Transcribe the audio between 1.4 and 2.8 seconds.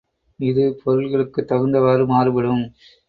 தகுந்தவாறு மாறுபடும்.